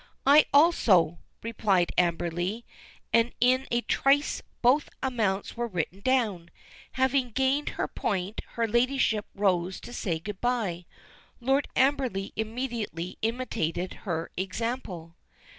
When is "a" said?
3.69-3.81